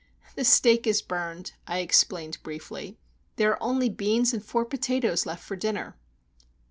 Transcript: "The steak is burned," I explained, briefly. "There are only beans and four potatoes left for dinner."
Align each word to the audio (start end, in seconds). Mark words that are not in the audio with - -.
"The 0.33 0.43
steak 0.43 0.87
is 0.87 0.99
burned," 1.03 1.53
I 1.67 1.77
explained, 1.77 2.39
briefly. 2.41 2.97
"There 3.35 3.51
are 3.51 3.61
only 3.61 3.87
beans 3.87 4.33
and 4.33 4.43
four 4.43 4.65
potatoes 4.65 5.27
left 5.27 5.43
for 5.43 5.55
dinner." 5.55 5.95